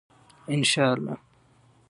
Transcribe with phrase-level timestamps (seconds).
[0.49, 1.17] ان شاء الله.